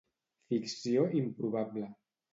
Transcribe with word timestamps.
Ficció 0.53 1.05
improbable 1.21 1.93